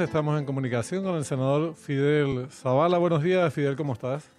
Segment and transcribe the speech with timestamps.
[0.00, 2.98] Estamos en comunicación con el senador Fidel Zavala.
[2.98, 4.30] Buenos días, Fidel, ¿cómo estás?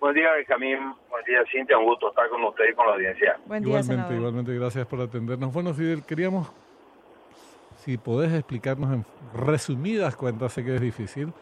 [0.00, 0.78] Buen día, Benjamín.
[1.08, 1.78] Buen día, Cintia.
[1.78, 3.38] Un gusto estar con usted y con la audiencia.
[3.46, 5.52] Buen día, igualmente, igualmente, gracias por atendernos.
[5.52, 6.52] Bueno, Fidel, queríamos,
[7.76, 11.32] si podés explicarnos en resumidas cuentas, sé que es difícil,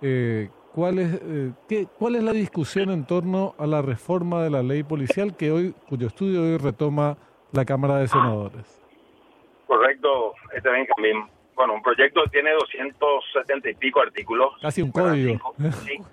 [0.00, 4.50] eh, ¿cuál, es, eh, qué, ¿cuál es la discusión en torno a la reforma de
[4.50, 7.16] la ley policial que hoy, cuyo estudio hoy retoma
[7.50, 8.80] la Cámara de Senadores?
[9.66, 14.54] Correcto, este Benjamín bueno, un proyecto tiene 270 y pico artículos.
[14.60, 15.54] Casi un código.
[15.84, 16.08] Cinco,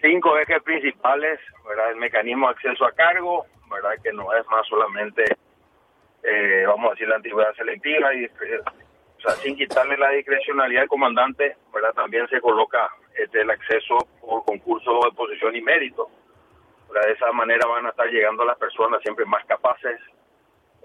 [0.00, 1.90] cinco, ejes principales, ¿verdad?
[1.90, 3.90] El mecanismo de acceso a cargo, ¿verdad?
[4.02, 5.24] Que no es más solamente,
[6.22, 10.88] eh, vamos a decir, la antigüedad selectiva y, o sea, sin quitarle la discrecionalidad al
[10.88, 11.92] comandante, ¿verdad?
[11.94, 16.08] También se coloca este, el acceso por concurso de posición y mérito.
[16.92, 20.00] De esa manera van a estar llegando las personas siempre más capaces,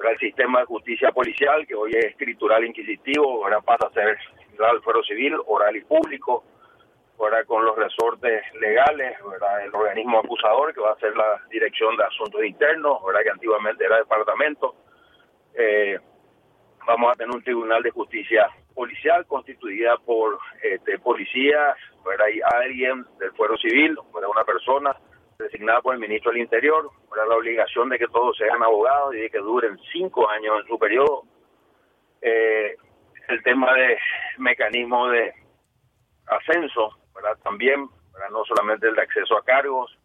[0.09, 4.17] el sistema de justicia policial, que hoy es escritural inquisitivo, ahora pasa a ser
[4.57, 6.43] el fuero civil, oral y público,
[7.19, 9.17] ahora con los resortes legales,
[9.63, 13.85] el organismo acusador, que va a ser la Dirección de Asuntos Internos, ahora que antiguamente
[13.85, 14.75] era departamento.
[15.53, 15.99] Eh,
[16.87, 21.77] vamos a tener un tribunal de justicia policial constituida por este, policías,
[22.25, 24.95] hay alguien del fuero civil, una persona,
[25.41, 29.29] designada por el ministro del Interior, la obligación de que todos sean abogados y de
[29.29, 31.23] que duren cinco años en su periodo.
[32.21, 32.75] Eh,
[33.27, 33.97] el tema de
[34.37, 35.33] mecanismo de
[36.27, 37.37] ascenso, ¿verdad?
[37.43, 37.89] también,
[38.31, 39.97] no solamente el de acceso a cargos,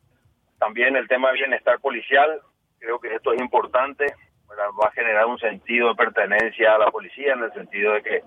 [0.59, 2.41] también el tema de bienestar policial,
[2.79, 4.15] creo que esto es importante,
[4.51, 8.23] va a generar un sentido de pertenencia a la policía en el sentido de que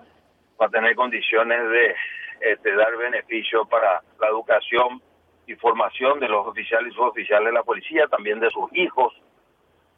[0.60, 1.94] va a tener condiciones de
[2.40, 5.02] este, dar beneficio para la educación
[5.50, 9.12] información de los oficiales y suboficiales de la policía, también de sus hijos,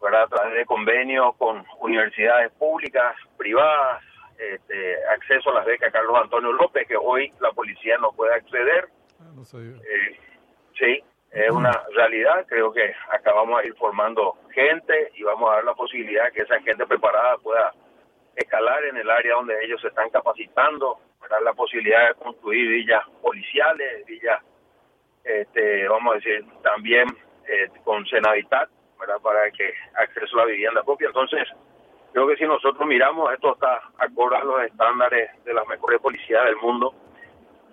[0.07, 4.03] a través de convenios con universidades públicas, privadas,
[4.39, 8.89] este, acceso a las becas Carlos Antonio López, que hoy la policía no puede acceder.
[9.21, 10.19] Ah, eh,
[10.79, 12.45] sí, es una realidad.
[12.49, 16.61] Creo que acabamos de ir formando gente y vamos a dar la posibilidad que esa
[16.63, 17.73] gente preparada pueda
[18.35, 20.99] escalar en el área donde ellos se están capacitando,
[21.31, 24.43] dar la posibilidad de construir villas policiales, villas
[25.25, 27.09] este, vamos a decir, también
[27.49, 28.69] eh, con Senavitat,
[29.23, 31.09] para que acceso a la vivienda propia.
[31.09, 31.49] Entonces,
[32.13, 36.45] creo que si nosotros miramos, esto está acorde a los estándares de las mejores policías
[36.45, 36.95] del mundo,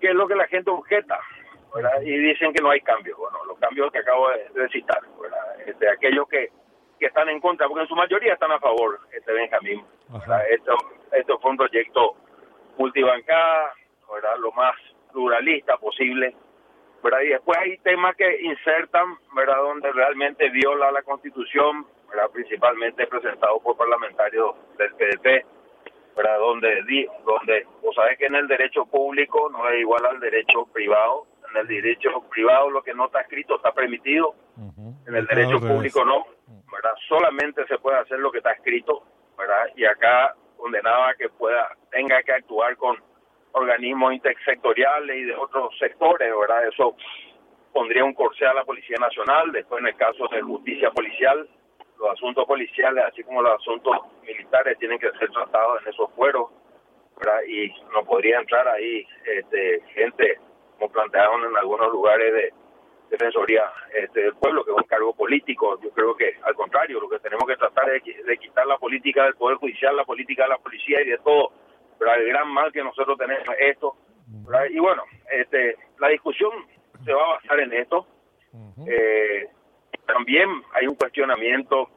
[0.00, 1.18] que es lo que la gente objeta,
[2.02, 3.16] y dicen que no hay cambios.
[3.16, 5.00] Bueno, los cambios que acabo de, citar,
[5.66, 6.48] este, aquellos que,
[6.98, 9.84] que están en contra, porque en su mayoría están a favor, este Benjamín.
[10.50, 10.76] Esto,
[11.12, 12.16] esto fue un proyecto
[12.76, 13.72] multibancada,
[14.40, 14.74] lo más
[15.12, 16.34] pluralista posible,
[17.02, 17.20] ¿verdad?
[17.22, 19.56] Y después hay temas que insertan, ¿verdad?
[19.62, 22.30] Donde realmente viola la Constitución, ¿verdad?
[22.30, 25.46] Principalmente presentado por parlamentarios del PDP,
[26.16, 26.38] ¿verdad?
[26.38, 30.66] Donde, di, donde, vos sabés que en el derecho público no es igual al derecho
[30.72, 31.26] privado.
[31.50, 34.34] En el derecho privado lo que no está escrito está permitido.
[35.06, 36.26] En el derecho público no,
[36.70, 36.92] ¿verdad?
[37.08, 39.02] Solamente se puede hacer lo que está escrito,
[39.36, 39.66] ¿verdad?
[39.74, 42.96] Y acá condenaba que pueda, tenga que actuar con
[43.52, 46.68] organismos intersectoriales y de otros sectores, ¿verdad?
[46.68, 46.96] Eso
[47.72, 51.48] pondría un corsé a la Policía Nacional, después en el caso de justicia policial,
[51.98, 56.50] los asuntos policiales, así como los asuntos militares, tienen que ser tratados en esos fueros,
[57.18, 57.40] ¿verdad?
[57.46, 60.38] Y no podría entrar ahí este, gente,
[60.78, 62.52] como plantearon en algunos lugares de
[63.10, 65.78] Defensoría este, del Pueblo, que es un cargo político.
[65.82, 69.24] Yo creo que, al contrario, lo que tenemos que tratar es de quitar la política
[69.24, 71.52] del Poder Judicial, la política de la policía y de todo
[72.00, 73.96] el gran mal que nosotros tenemos es esto.
[74.70, 76.50] Y bueno, este, la discusión
[77.04, 78.06] se va a basar en esto.
[78.86, 79.48] Eh,
[80.06, 81.88] también hay un cuestionamiento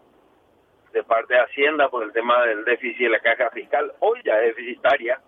[0.92, 3.92] de parte de Hacienda por el tema del déficit de la caja fiscal.
[4.00, 5.20] Hoy ya es deficitaria.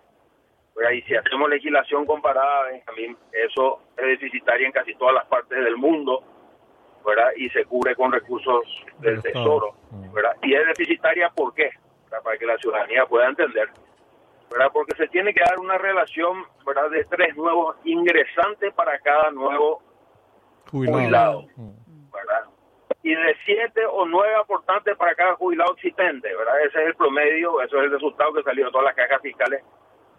[0.94, 5.76] Y si hacemos legislación comparada, Benjamín, eso es deficitaria en casi todas las partes del
[5.76, 6.22] mundo.
[7.04, 7.30] ¿verdad?
[7.36, 8.64] Y se cubre con recursos
[8.98, 9.74] del Tesoro.
[10.12, 10.36] ¿verdad?
[10.42, 11.70] Y es deficitaria, ¿por qué?
[12.10, 13.70] Para que la ciudadanía pueda entender
[14.50, 14.70] ¿verdad?
[14.72, 16.90] Porque se tiene que dar una relación, ¿verdad?
[16.90, 19.82] De tres nuevos ingresantes para cada nuevo
[20.70, 22.44] jubilado, ¿verdad?
[23.02, 26.60] Y de siete o nueve aportantes para cada jubilado existente, ¿verdad?
[26.60, 29.62] Ese es el promedio, eso es el resultado que salió de todas las cajas fiscales,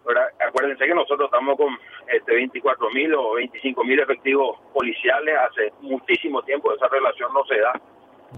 [0.06, 0.28] ¿verdad?
[0.46, 6.42] Acuérdense que nosotros estamos con este 24 mil o 25 mil efectivos policiales hace muchísimo
[6.42, 7.72] tiempo, esa relación no se da,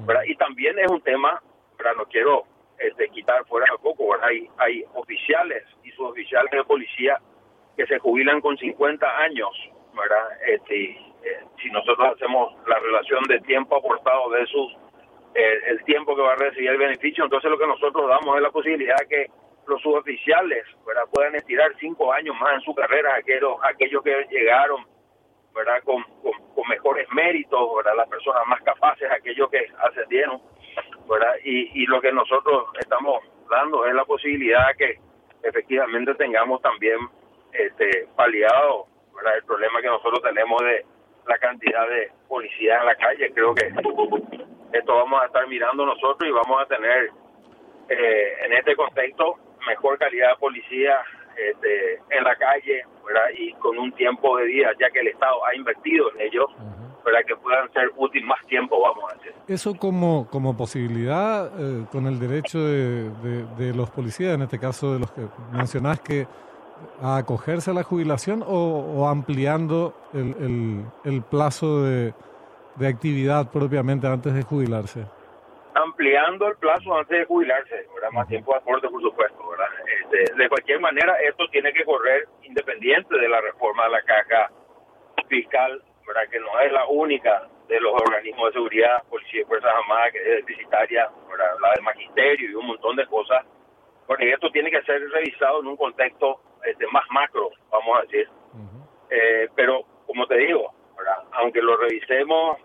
[0.07, 0.23] ¿verdad?
[0.27, 1.41] Y también es un tema,
[1.79, 1.95] ¿verdad?
[1.97, 2.45] No quiero
[2.81, 4.15] este, quitar fuera de poco.
[4.23, 7.19] Hay, hay oficiales y suboficiales de policía
[7.77, 9.51] que se jubilan con 50 años,
[9.95, 10.29] ¿verdad?
[10.47, 10.91] Este,
[11.23, 14.77] eh, si nosotros hacemos la relación de tiempo aportado versus
[15.35, 18.43] eh, el tiempo que va a recibir el beneficio, entonces lo que nosotros damos es
[18.43, 19.27] la posibilidad que
[19.67, 21.05] los suboficiales ¿verdad?
[21.13, 24.85] puedan estirar cinco años más en su carrera, aquellos, aquellos que llegaron
[25.55, 25.83] ¿verdad?
[25.85, 30.41] Con, con, mejores méritos, las personas más capaces, aquellos que ascendieron.
[31.11, 31.35] ¿Verdad?
[31.45, 34.99] Y, y lo que nosotros estamos dando es la posibilidad que
[35.43, 36.99] efectivamente tengamos también
[37.53, 39.37] este, paliado ¿verdad?
[39.37, 40.85] el problema que nosotros tenemos de
[41.27, 43.33] la cantidad de policías en la calle.
[43.33, 43.67] Creo que
[44.73, 47.11] esto vamos a estar mirando nosotros y vamos a tener
[47.89, 49.37] eh, en este contexto
[49.67, 51.03] mejor calidad de policía
[51.37, 52.85] este, en la calle
[53.37, 56.47] y con un tiempo de vida, ya que el Estado ha invertido en ellos.
[57.03, 59.33] Para que puedan ser útiles más tiempo, vamos a decir.
[59.49, 63.11] Eso como, como posibilidad, eh, con el derecho de,
[63.59, 66.27] de, los policías, en este caso de los que mencionás, que
[67.03, 72.15] a acogerse a la jubilación o, ampliando el, el, el plazo de,
[72.77, 75.05] de actividad propiamente antes de jubilarse?
[75.75, 78.11] Ampliando el plazo antes de jubilarse, ¿verdad?
[78.13, 79.49] más tiempo de aporte, por supuesto.
[79.51, 79.67] ¿verdad?
[80.03, 84.51] Este, de cualquier manera, esto tiene que correr independiente de la reforma de la caja
[85.29, 86.31] fiscal, ¿verdad?
[86.31, 90.19] que no es la única de los organismos de seguridad, policía y fuerzas armadas, que
[90.19, 91.09] es deficitaria,
[91.61, 93.47] la del magisterio y un montón de cosas.
[94.07, 98.29] Porque esto tiene que ser revisado en un contexto este, más macro, vamos a decir.
[99.11, 100.73] eh, pero, como te digo,
[101.33, 102.59] aunque lo revisemos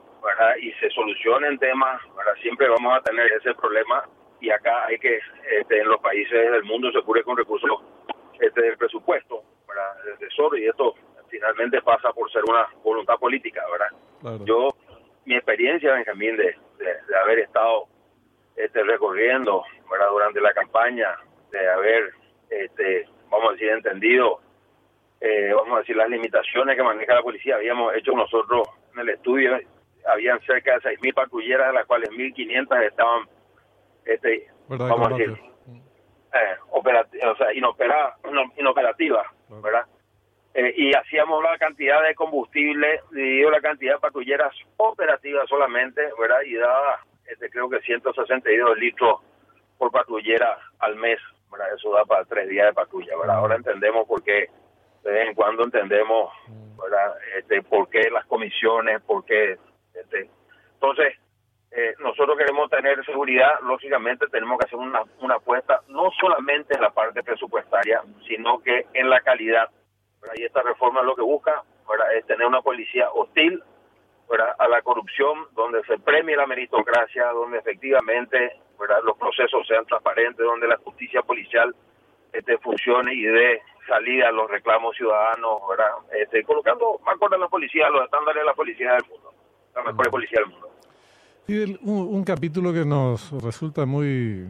[0.60, 2.02] y se solucionen temas,
[2.42, 4.04] siempre vamos a tener ese problema
[4.42, 5.20] y acá hay que,
[5.60, 7.70] este, en los países del mundo se cubre con recursos
[8.40, 9.44] este, del presupuesto,
[10.06, 10.96] del tesoro y esto
[11.30, 14.46] finalmente pasa por ser una voluntad política, ¿verdad?
[14.46, 14.70] Yo,
[15.26, 17.88] mi experiencia, Benjamín, de, de, haber estado
[18.56, 20.10] este, recorriendo, ¿verdad?
[20.10, 21.16] Durante la campaña,
[21.52, 22.14] de haber,
[22.50, 24.40] este, vamos a decir, entendido
[25.22, 27.56] eh, vamos a decir, las limitaciones que maneja la policía.
[27.56, 29.58] Habíamos hecho nosotros en el estudio,
[30.06, 33.28] habían cerca de 6.000 patrulleras, de las cuales 1.500 estaban,
[34.06, 39.26] este, vamos a decir, eh, o sea, inoperativas,
[39.64, 39.86] ¿verdad?
[40.58, 46.42] Eh, y hacíamos la cantidad de combustible dividido la cantidad de patrulleras operativas solamente, ¿verdad?
[46.46, 49.20] Y daba, este, creo que 162 litros
[49.78, 51.20] por patrullera al mes,
[51.52, 51.68] ¿verdad?
[51.76, 53.36] Eso da para tres días de patrulla, ¿verdad?
[53.36, 54.50] Ahora entendemos por qué
[55.06, 56.34] de vez en cuando entendemos
[57.38, 59.58] Este, por qué las comisiones, por qué.
[59.94, 60.30] Este.
[60.74, 61.16] Entonces,
[61.72, 66.82] eh, nosotros queremos tener seguridad, lógicamente tenemos que hacer una, una apuesta no solamente en
[66.82, 69.70] la parte presupuestaria, sino que en la calidad.
[70.38, 71.64] Y esta reforma lo que busca
[72.18, 73.62] es tener una policía hostil
[74.58, 78.60] a la corrupción, donde se premie la meritocracia, donde efectivamente
[79.04, 81.76] los procesos sean transparentes, donde la justicia policial
[82.34, 85.92] este, funcione y dé salida a los reclamos ciudadanos, ¿verdad?
[86.20, 89.34] Este, colocando más a la policía, los estándares de la policía del mundo,
[89.76, 90.70] la mejor policía del mundo.
[91.48, 94.48] Y un, capítulo que nos resulta muy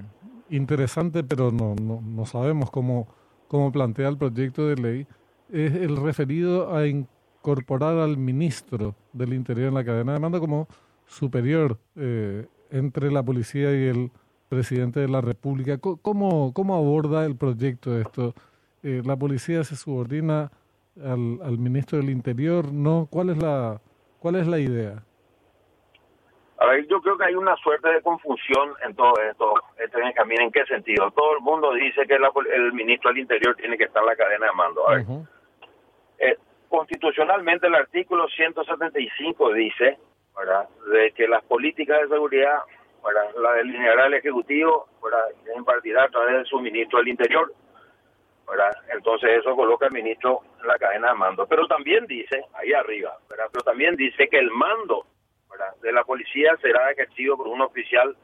[0.49, 3.07] interesante, pero no, no, no sabemos cómo,
[3.49, 5.07] cómo plantea el proyecto de ley,
[5.51, 10.67] es el referido a incorporar al ministro del Interior en la cadena de mando como
[11.05, 14.11] superior eh, entre la policía y el
[14.49, 15.77] presidente de la República.
[15.77, 18.33] ¿Cómo, cómo aborda el proyecto esto?
[18.83, 20.51] Eh, ¿La policía se subordina
[20.97, 22.71] al, al, ministro del Interior?
[22.71, 23.07] ¿No?
[23.09, 23.81] ¿Cuál es la,
[24.19, 25.03] cuál es la idea?
[26.57, 29.99] A ver, yo creo que hay una suerte de confusión en todo esto, este.
[30.01, 31.11] ¿En qué sentido?
[31.11, 34.45] Todo el mundo dice que el ministro del Interior tiene que estar en la cadena
[34.47, 34.87] de mando.
[34.87, 35.05] A ver,
[36.19, 36.37] eh,
[36.69, 39.97] constitucionalmente el artículo 175 dice
[40.35, 40.67] ¿verdad?
[40.91, 42.59] de que las políticas de seguridad
[43.37, 45.25] la delineará el Ejecutivo, ¿verdad?
[45.55, 47.53] impartirá a través de su ministro del Interior.
[48.47, 48.71] ¿verdad?
[48.93, 51.47] Entonces eso coloca al ministro en la cadena de mando.
[51.47, 53.45] Pero también dice, ahí arriba, ¿verdad?
[53.51, 55.05] pero también dice que el mando
[55.49, 55.73] ¿verdad?
[55.81, 58.15] de la policía será ejercido por un oficial,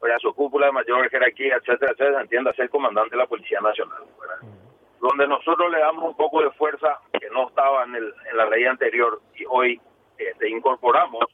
[0.00, 0.18] ¿verdad?
[0.18, 4.02] su cúpula de mayor jerarquía, etcétera, etcétera, entienda ser comandante de la Policía Nacional.
[4.20, 4.63] ¿verdad?
[5.04, 8.46] Donde nosotros le damos un poco de fuerza que no estaba en, el, en la
[8.46, 9.78] ley anterior y hoy
[10.16, 11.24] este, incorporamos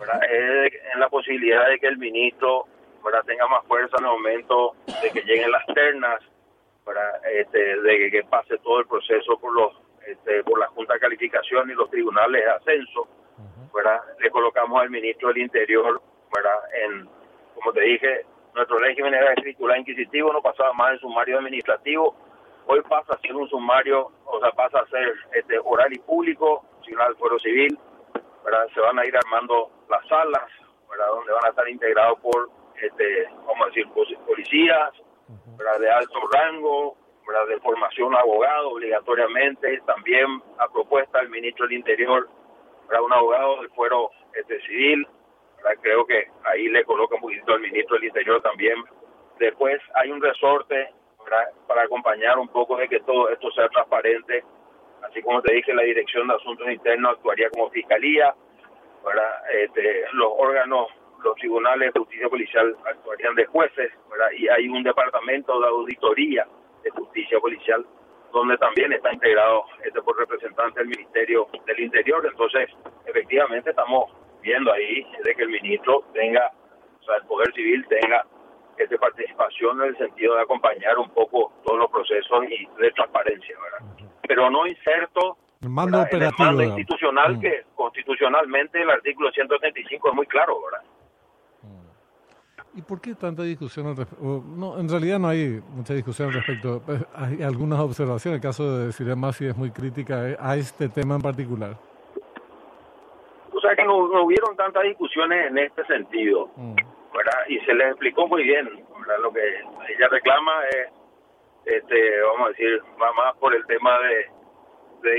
[0.00, 2.66] es en la posibilidad de que el ministro
[3.24, 6.20] tenga más fuerza en el momento de que lleguen las ternas,
[7.32, 9.72] este, de que, pase todo el proceso por los
[10.04, 13.06] este, por la Junta de Calificación y los tribunales de ascenso.
[14.18, 16.02] Le colocamos al ministro del Interior
[16.84, 17.08] en,
[17.54, 22.16] como te dije, nuestro régimen era escritura inquisitivo, no pasaba más en sumario administrativo,
[22.68, 26.64] hoy pasa a ser un sumario, o sea, pasa a ser este, oral y público,
[26.98, 27.78] al fuero civil,
[28.72, 30.50] se van a ir armando las salas,
[31.14, 32.48] donde van a estar integrados por,
[32.80, 33.86] este, vamos a decir,
[34.26, 34.92] policías,
[35.80, 36.96] de alto rango,
[37.48, 42.28] de formación abogado obligatoriamente, también a propuesta del ministro del Interior,
[43.04, 45.06] un abogado del fuero este, civil,
[45.82, 48.82] creo que ahí le coloca un poquito al ministro del Interior también.
[49.38, 50.90] Después hay un resorte
[51.66, 54.44] para acompañar un poco de que todo esto sea transparente.
[55.02, 58.34] Así como te dije, la Dirección de Asuntos Internos actuaría como Fiscalía,
[59.52, 60.88] Este, los órganos,
[61.24, 63.90] los tribunales de justicia policial actuarían de jueces,
[64.36, 66.46] y hay un departamento de auditoría
[66.82, 67.84] de justicia policial
[68.32, 72.26] donde también está integrado este por representante del Ministerio del Interior.
[72.26, 72.68] Entonces,
[73.06, 76.52] efectivamente estamos viendo ahí de que el ministro tenga,
[77.00, 78.26] o sea, el Poder Civil tenga
[78.84, 83.56] esta participación en el sentido de acompañar un poco todos los procesos y de transparencia,
[83.60, 84.08] ¿verdad?
[84.26, 87.40] Pero no inserto el mando operativo, institucional mm.
[87.40, 90.84] que constitucionalmente el artículo 135 es muy claro, ¿verdad?
[92.74, 93.92] ¿Y por qué tanta discusión?
[94.20, 96.80] No, en realidad no hay mucha discusión al respecto.
[96.86, 98.36] Pues, hay algunas observaciones.
[98.36, 101.76] El caso de decir más si es muy crítica a este tema en particular.
[103.52, 106.50] O sea que no, hubieron tantas discusiones en este sentido.
[106.54, 106.76] Mm.
[107.18, 107.44] ¿Verdad?
[107.48, 108.66] Y se les explicó muy bien.
[109.00, 109.18] ¿verdad?
[109.20, 110.88] Lo que ella reclama es,
[111.64, 114.30] este, vamos a decir, va más por el tema de,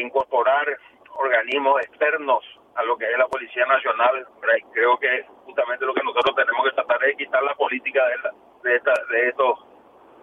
[0.01, 0.77] incorporar
[1.15, 2.43] organismos externos
[2.75, 4.27] a lo que es la Policía Nacional.
[4.57, 8.69] Y creo que justamente lo que nosotros tenemos que tratar es quitar la política de,
[8.69, 9.65] de, esta, de estos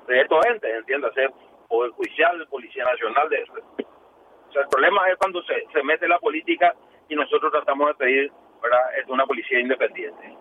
[0.06, 1.28] de estos entes, entiéndase,
[1.68, 3.28] Poder Judicial, Policía Nacional.
[3.28, 6.74] De, o sea, el problema es cuando se, se mete la política
[7.08, 8.98] y nosotros tratamos de pedir ¿verdad?
[8.98, 10.36] Es una policía independiente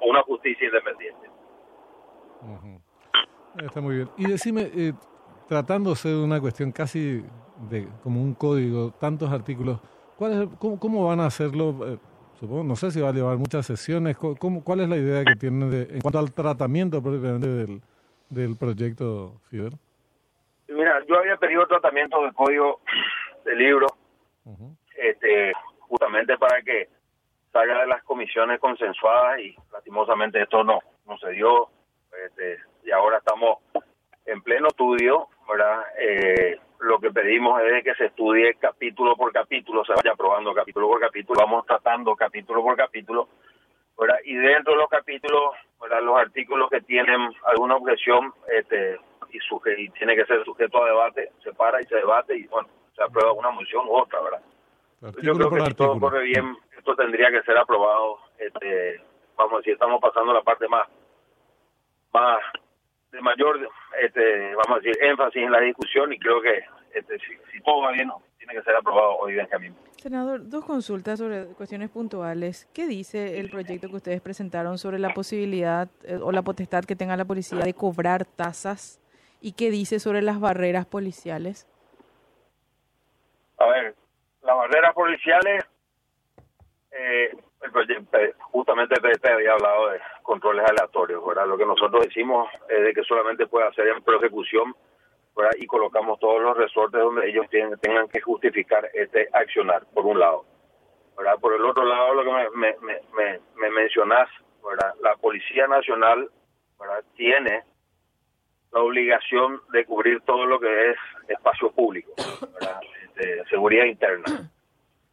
[0.00, 1.28] o una justicia independiente.
[3.64, 4.10] Está muy bien.
[4.16, 4.92] Y decime, eh,
[5.48, 7.24] tratándose de una cuestión casi
[7.70, 9.80] de como un código, tantos artículos,
[10.16, 11.74] ¿Cuál cómo, cómo, van a hacerlo?
[11.86, 11.98] Eh,
[12.38, 14.16] supongo, no sé si va a llevar muchas sesiones.
[14.16, 17.82] ¿Cómo, ¿Cuál es la idea que tienen de, en cuanto al tratamiento del,
[18.30, 19.72] del proyecto FIBER?
[20.68, 22.80] Mira, yo había pedido tratamiento del código
[23.44, 23.86] del libro,
[24.96, 26.88] este, justamente para que
[27.52, 29.54] salga de las comisiones consensuadas y
[29.94, 31.68] lastimosamente esto no, no se dio.
[32.26, 33.58] Este, y ahora estamos
[34.26, 35.82] en pleno estudio, ¿verdad?
[35.98, 40.88] Eh, lo que pedimos es que se estudie capítulo por capítulo, se vaya aprobando capítulo
[40.88, 43.28] por capítulo, vamos tratando capítulo por capítulo,
[43.98, 44.18] ¿verdad?
[44.24, 46.02] y dentro de los capítulos, ¿verdad?
[46.02, 48.98] los artículos que tienen alguna objeción este,
[49.30, 49.38] y,
[49.78, 53.02] y tiene que ser sujeto a debate, se para y se debate y bueno, se
[53.02, 54.42] aprueba una moción u otra, ¿verdad?
[55.22, 59.00] Yo creo que si todo corre bien, esto tendría que ser aprobado, este,
[59.36, 60.88] vamos a decir, estamos pasando la parte más,
[62.12, 62.38] más
[63.12, 63.68] de mayor,
[64.02, 66.64] este, vamos a decir, énfasis en la discusión y creo que
[66.94, 69.74] este, si, todo va bien, tiene que ser aprobado hoy en camino.
[69.96, 72.68] Senador, dos consultas sobre cuestiones puntuales.
[72.74, 76.96] ¿Qué dice el proyecto que ustedes presentaron sobre la posibilidad eh, o la potestad que
[76.96, 79.00] tenga la policía de cobrar tasas?
[79.40, 81.66] ¿Y qué dice sobre las barreras policiales?
[83.58, 83.94] A ver,
[84.42, 85.64] las barreras policiales,
[86.92, 87.36] eh,
[88.50, 91.46] justamente te había hablado de controles aleatorios, ¿verdad?
[91.46, 94.74] Lo que nosotros decimos es de que solamente puede hacer en prosecución
[95.58, 100.18] y colocamos todos los resortes donde ellos tienen, tengan que justificar este accionar, por un
[100.18, 100.44] lado.
[101.16, 101.38] ¿verdad?
[101.40, 104.28] Por el otro lado, lo que me, me, me, me mencionás,
[104.64, 104.94] ¿verdad?
[105.00, 106.28] la Policía Nacional
[106.78, 107.04] ¿verdad?
[107.16, 107.62] tiene
[108.72, 110.96] la obligación de cubrir todo lo que es
[111.28, 112.12] espacio público,
[112.54, 112.80] ¿verdad?
[113.04, 114.50] Este, seguridad interna,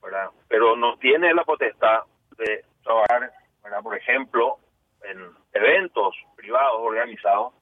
[0.01, 0.29] ¿verdad?
[0.47, 2.01] pero no tiene la potestad
[2.45, 3.31] de trabajar,
[3.63, 3.81] ¿verdad?
[3.81, 4.57] por ejemplo,
[5.03, 5.17] en
[5.53, 7.53] eventos privados organizados,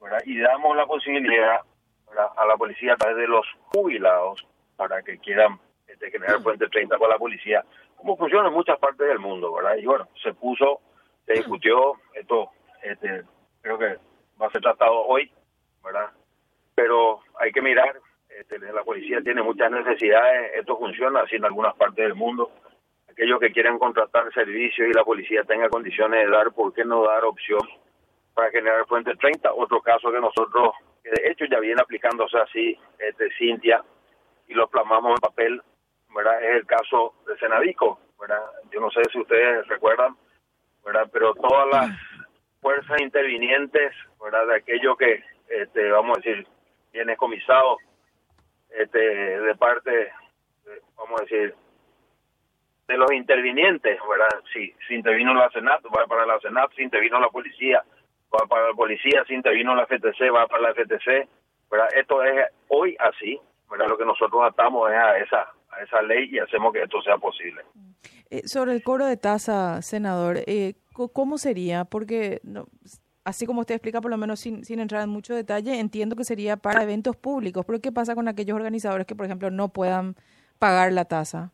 [0.00, 0.20] ¿verdad?
[0.24, 1.60] y damos la posibilidad
[2.36, 6.98] a la policía a través de los jubilados para que quieran este, generar puente 30
[6.98, 7.64] con la policía,
[7.96, 9.76] como funciona en muchas partes del mundo, ¿verdad?
[9.76, 10.80] Y bueno, se puso,
[11.26, 12.50] se discutió, esto
[12.82, 13.22] este,
[13.62, 13.96] creo que
[14.40, 15.30] va a ser tratado hoy,
[15.82, 16.10] ¿verdad?
[16.74, 21.74] Pero hay que mirar, este, la policía tiene muchas necesidades, esto funciona así en algunas
[21.76, 22.50] partes del mundo.
[23.14, 27.04] Aquellos que quieran contratar servicios y la policía tenga condiciones de dar, ¿por qué no
[27.04, 27.60] dar opción
[28.34, 29.52] para generar puente 30?
[29.54, 33.84] Otro caso que nosotros que de hecho ya viene aplicándose así, este, Cintia,
[34.48, 35.62] y lo plasmamos en papel,
[36.12, 36.42] ¿verdad?
[36.42, 38.42] Es el caso de Senadico, ¿verdad?
[38.72, 40.16] Yo no sé si ustedes recuerdan,
[40.84, 41.08] ¿verdad?
[41.12, 41.90] Pero todas las
[42.60, 44.44] fuerzas intervinientes, ¿verdad?
[44.48, 46.48] De aquello que, este, vamos a decir,
[46.92, 47.76] viene comisado
[48.70, 50.10] este, de parte,
[50.96, 51.54] vamos a decir,
[52.86, 54.42] de los intervinientes, ¿verdad?
[54.52, 57.82] Si, si intervino la Senat, va para la Senat, si intervino la policía,
[58.32, 61.28] va para la policía, si intervino la FTC, va para la FTC.
[61.70, 61.88] ¿verdad?
[61.96, 63.38] Esto es hoy así,
[63.70, 63.88] ¿verdad?
[63.88, 67.18] lo que nosotros atamos es a esa, a esa ley y hacemos que esto sea
[67.18, 67.62] posible.
[68.30, 71.84] Eh, sobre el cobro de tasa, senador, eh, ¿cómo sería?
[71.84, 72.66] Porque no,
[73.24, 76.24] así como usted explica, por lo menos sin, sin entrar en mucho detalle, entiendo que
[76.24, 80.14] sería para eventos públicos, pero ¿qué pasa con aquellos organizadores que, por ejemplo, no puedan
[80.58, 81.52] pagar la tasa?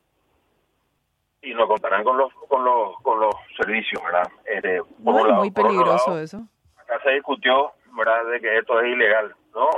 [1.43, 4.31] Y no contarán con los con los con los servicios, ¿verdad?
[4.47, 6.47] Eh, muy peligroso eso
[7.03, 9.35] se discutió, ¿verdad?, de que esto es ilegal.
[9.55, 9.69] No,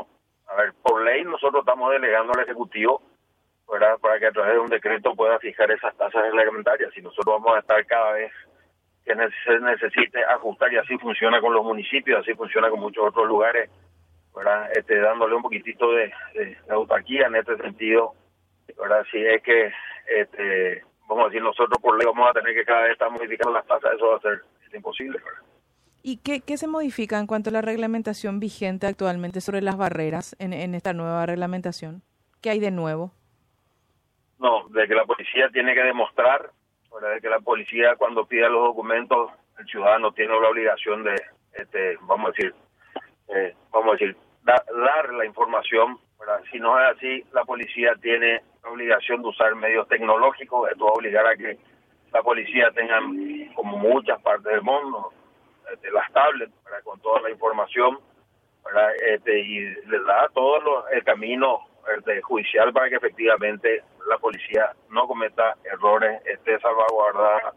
[0.49, 3.03] a ver, por ley nosotros estamos delegando al Ejecutivo
[3.71, 3.99] ¿verdad?
[4.01, 6.97] para que a través de un decreto pueda fijar esas tasas reglamentarias.
[6.97, 8.33] Y nosotros vamos a estar cada vez
[9.05, 13.27] que se necesite ajustar y así funciona con los municipios, así funciona con muchos otros
[13.27, 13.71] lugares,
[14.37, 14.71] ¿verdad?
[14.77, 18.15] Este, dándole un poquitito de, de, autarquía en este sentido,
[18.79, 19.05] ¿verdad?
[19.11, 19.73] Si es que,
[20.07, 23.53] este, vamos a decir, nosotros por ley vamos a tener que cada vez estar modificando
[23.53, 24.43] las tasas, eso va a ser
[24.75, 25.43] imposible, ¿verdad?
[26.03, 30.35] ¿Y qué, qué, se modifica en cuanto a la reglamentación vigente actualmente sobre las barreras
[30.41, 32.03] en, en esta nueva reglamentación?
[32.41, 33.13] ¿Qué hay de nuevo?
[34.41, 36.51] No, de que la policía tiene que demostrar,
[37.01, 41.15] de que la policía cuando pida los documentos, el ciudadano tiene la obligación de,
[41.53, 42.55] este, vamos a decir,
[43.29, 45.99] eh, vamos a decir, dar la información.
[46.51, 50.71] Si no es así, la policía tiene obligación de usar medios tecnológicos.
[50.71, 51.59] Esto va a obligar a que
[52.13, 53.01] la policía tenga,
[53.55, 55.13] como muchas partes del mundo,
[55.73, 56.53] este, las tablets
[56.85, 57.99] con toda la información
[59.07, 61.61] este, y les da todo el camino
[61.97, 67.55] este, judicial para que efectivamente la policía no cometa errores, esté salvaguardada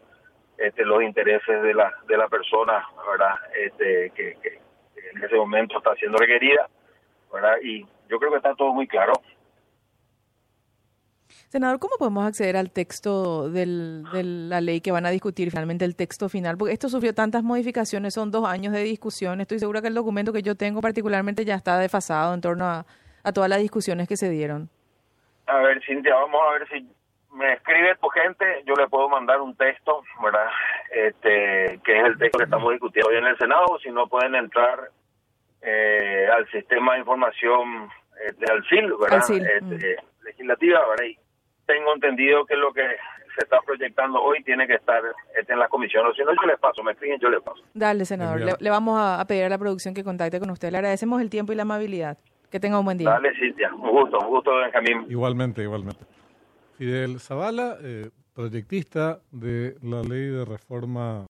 [0.58, 3.34] este, los intereses de la de la persona, ¿verdad?
[3.58, 4.60] Este, que, que,
[5.10, 6.68] en ese momento está siendo requerida,
[7.32, 7.56] ¿verdad?
[7.62, 9.12] Y yo creo que está todo muy claro.
[11.48, 15.84] Senador, ¿cómo podemos acceder al texto del, de la ley que van a discutir finalmente,
[15.84, 16.56] el texto final?
[16.56, 19.40] Porque esto sufrió tantas modificaciones, son dos años de discusión.
[19.40, 22.86] Estoy segura que el documento que yo tengo particularmente ya está desfasado en torno a,
[23.26, 24.70] a todas las discusiones que se dieron?
[25.46, 26.88] A ver, Cintia, vamos a ver si
[27.32, 30.48] me escribe tu gente, yo le puedo mandar un texto, ¿verdad?
[30.92, 34.36] Este, que es el texto que estamos discutiendo hoy en el Senado, si no pueden
[34.36, 34.90] entrar
[35.60, 37.90] eh, al sistema de información
[38.24, 39.18] este, al CIL, ¿verdad?
[39.28, 40.24] Este, mm.
[40.24, 41.04] Legislativa, ¿verdad?
[41.04, 41.18] Y
[41.66, 42.82] tengo entendido que lo que
[43.36, 45.02] se está proyectando hoy tiene que estar
[45.38, 47.62] este, en la comisión, o si no, yo les paso, me escriben, yo les paso.
[47.74, 50.78] Dale, senador, le, le, vamos a pedir a la producción que contacte con usted, le
[50.78, 52.18] agradecemos el tiempo y la amabilidad.
[52.50, 53.10] Que tenga un buen día.
[53.10, 53.74] Dale, Cintia.
[53.74, 55.06] Un gusto, un gusto, Benjamín.
[55.10, 56.04] Igualmente, igualmente.
[56.78, 61.24] Fidel Zavala, eh, proyectista de la ley de reforma